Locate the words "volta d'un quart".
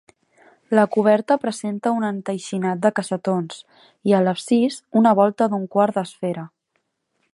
5.21-6.01